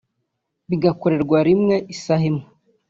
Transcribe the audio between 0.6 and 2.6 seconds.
bigakorerwa rimwe isaha imwe